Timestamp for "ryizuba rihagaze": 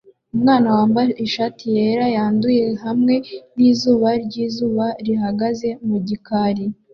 4.25-5.69